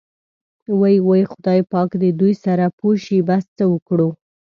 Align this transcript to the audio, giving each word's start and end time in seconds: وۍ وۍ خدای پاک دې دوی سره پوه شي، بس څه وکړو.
وۍ 0.79 0.95
وۍ 1.07 1.21
خدای 1.31 1.61
پاک 1.71 1.89
دې 2.01 2.09
دوی 2.19 2.33
سره 2.43 2.65
پوه 2.77 2.95
شي، 3.05 3.17
بس 3.27 3.43
څه 3.57 3.63
وکړو. 3.73 4.09